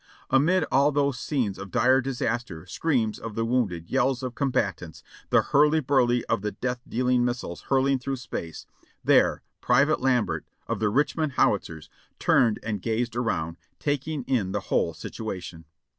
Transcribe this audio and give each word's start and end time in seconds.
Amid 0.31 0.63
all 0.71 0.91
those 0.91 1.19
scenes 1.19 1.59
of 1.59 1.69
dire 1.69 2.01
disaster, 2.01 2.65
screams 2.65 3.19
of 3.19 3.35
the 3.35 3.45
wounded, 3.45 3.91
yells 3.91 4.23
of 4.23 4.33
combatants, 4.33 5.03
the 5.29 5.43
hurly 5.43 5.79
burly 5.79 6.25
of 6.25 6.41
the 6.41 6.53
death 6.53 6.81
dealing 6.87 7.23
missiles 7.23 7.61
hurling 7.69 7.99
through 7.99 8.15
space, 8.15 8.65
there 9.03 9.43
Private 9.61 10.01
Lambert, 10.01 10.47
of 10.65 10.79
the 10.79 10.89
Richmond 10.89 11.33
Howitzers, 11.33 11.87
turned 12.17 12.57
and 12.63 12.81
gazed 12.81 13.15
around, 13.15 13.57
taking 13.77 14.23
in 14.23 14.51
tlie 14.53 14.63
whole 14.63 14.95
situation. 14.95 15.65